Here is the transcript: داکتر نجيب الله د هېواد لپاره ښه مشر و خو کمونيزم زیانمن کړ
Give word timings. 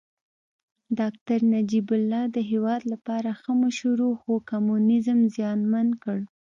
داکتر 0.99 1.39
نجيب 1.53 1.87
الله 1.97 2.23
د 2.35 2.37
هېواد 2.51 2.81
لپاره 2.93 3.29
ښه 3.41 3.51
مشر 3.63 3.97
و 4.03 4.11
خو 4.21 4.33
کمونيزم 4.49 5.19
زیانمن 5.35 5.87
کړ 6.03 6.19